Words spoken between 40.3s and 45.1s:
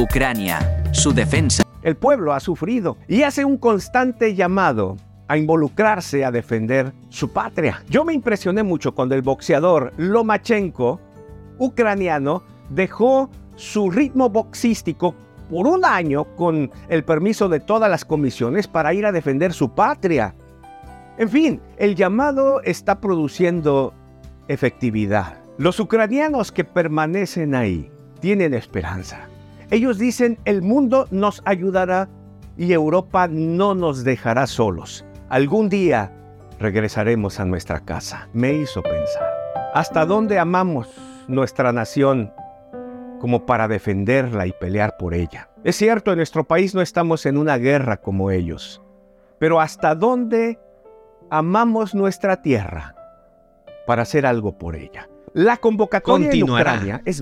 amamos nuestra nación como para defenderla y pelear